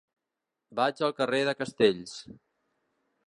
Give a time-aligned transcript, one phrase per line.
[0.79, 2.17] Vaig al carrer de Castells.